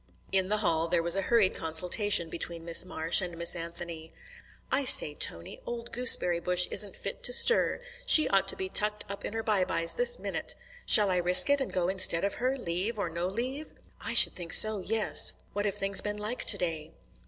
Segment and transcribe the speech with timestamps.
[0.31, 4.11] In the hall there was a hurried consultation between Miss Marsh and Miss Anthony.
[4.71, 7.81] "I say, Tony, old Gooseberry bush isn't fit to stir.
[8.07, 10.55] She ought to be tucked up in her bye byes this minute.
[10.87, 14.33] Shall I risk it, and go instead of her, leave or no leave?" "I should
[14.33, 15.33] think so, yes.
[15.53, 16.93] What have things been like today?"